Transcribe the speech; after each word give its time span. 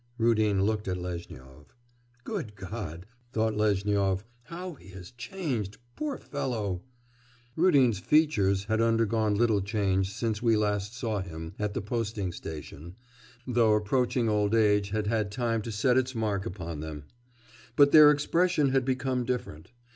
Rudin 0.17 0.63
looked 0.63 0.87
at 0.87 0.97
Lezhnyov. 0.97 1.75
'Good 2.23 2.55
God!' 2.55 3.05
thought 3.33 3.53
Lezhnyov, 3.53 4.23
'how 4.45 4.73
he 4.73 4.87
has 4.87 5.11
changed, 5.11 5.77
poor 5.95 6.17
fellow!' 6.17 6.81
Rudin's 7.55 7.99
features 7.99 8.63
had 8.63 8.81
undergone 8.81 9.35
little 9.35 9.61
change 9.61 10.11
since 10.11 10.41
we 10.41 10.53
saw 10.79 11.21
him 11.21 11.43
last 11.59 11.61
at 11.61 11.75
the 11.75 11.81
posting 11.81 12.31
station, 12.31 12.95
though 13.45 13.75
approaching 13.75 14.27
old 14.27 14.55
age 14.55 14.89
had 14.89 15.05
had 15.05 15.29
time 15.29 15.61
to 15.61 15.71
set 15.71 15.99
its 15.99 16.15
mark 16.15 16.47
upon 16.47 16.79
them; 16.79 17.03
but 17.75 17.91
their 17.91 18.09
expression 18.09 18.69
had 18.69 18.83
become 18.83 19.23
different. 19.23 19.71